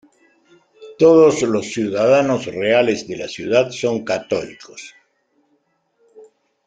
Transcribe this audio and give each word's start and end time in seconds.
Todos 0.97 1.43
los 1.43 1.67
ciudadanos 1.71 2.47
reales 2.47 3.07
de 3.07 3.17
la 3.17 3.27
ciudad 3.27 3.69
son 3.69 4.03
católicos. 4.03 4.95